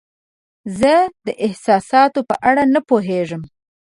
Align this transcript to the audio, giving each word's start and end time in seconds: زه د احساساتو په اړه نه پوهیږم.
زه 0.79 0.93
د 1.25 1.27
احساساتو 1.45 2.19
په 2.29 2.35
اړه 2.49 2.63
نه 2.73 2.79
پوهیږم. 2.89 3.41